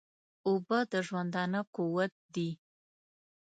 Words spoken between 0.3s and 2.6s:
اوبه د ژوندانه قوت دي